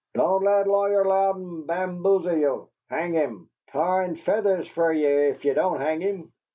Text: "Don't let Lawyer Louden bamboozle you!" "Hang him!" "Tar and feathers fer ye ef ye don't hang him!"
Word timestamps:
"Don't 0.15 0.43
let 0.43 0.67
Lawyer 0.67 1.05
Louden 1.07 1.63
bamboozle 1.67 2.35
you!" 2.35 2.69
"Hang 2.89 3.13
him!" 3.13 3.51
"Tar 3.67 4.01
and 4.01 4.19
feathers 4.21 4.67
fer 4.69 4.91
ye 4.91 5.05
ef 5.29 5.45
ye 5.45 5.53
don't 5.53 5.79
hang 5.79 6.01
him!" 6.01 6.33